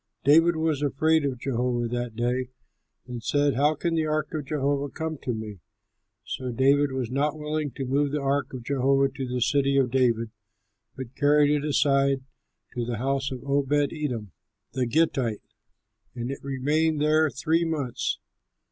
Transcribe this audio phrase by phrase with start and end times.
[0.23, 2.49] David was afraid of Jehovah that day,
[3.05, 5.59] and said, "How can the ark of Jehovah come to me?"
[6.25, 9.91] So David was not willing to remove the ark of Jehovah to the City of
[9.91, 10.31] David,
[10.95, 12.23] but carried it aside
[12.73, 14.31] to the house of Obed edom,
[14.71, 15.43] the Gittite,
[16.15, 18.17] and it remained there three months.